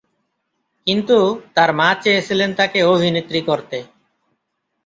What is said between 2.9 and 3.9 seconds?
অভিনেত্রী করতে।